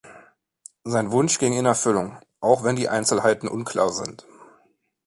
Sein 0.83 1.11
Wunsch 1.11 1.37
ging 1.37 1.53
in 1.53 1.67
Erfüllung, 1.67 2.17
auch 2.39 2.63
wenn 2.63 2.75
die 2.75 2.89
Einzelheiten 2.89 3.47
unklar 3.47 3.93
sind. 3.93 4.25